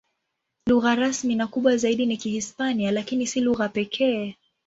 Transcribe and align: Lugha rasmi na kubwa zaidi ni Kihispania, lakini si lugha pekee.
Lugha 0.67 0.95
rasmi 0.95 1.35
na 1.35 1.47
kubwa 1.47 1.77
zaidi 1.77 2.05
ni 2.05 2.17
Kihispania, 2.17 2.91
lakini 2.91 3.27
si 3.27 3.41
lugha 3.41 3.69
pekee. 3.69 4.35